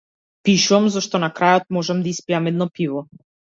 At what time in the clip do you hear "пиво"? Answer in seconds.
2.81-3.07